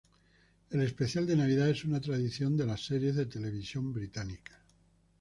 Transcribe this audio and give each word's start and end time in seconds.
El 0.71 0.81
especial 0.81 1.27
de 1.27 1.35
Navidad 1.35 1.69
es 1.69 1.85
una 1.85 2.01
tradición 2.01 2.59
en 2.59 2.65
las 2.65 2.83
series 2.83 3.15
de 3.15 3.27
televisión 3.27 3.93
británica. 3.93 4.59